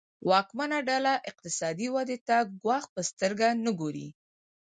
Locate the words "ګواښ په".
2.61-3.01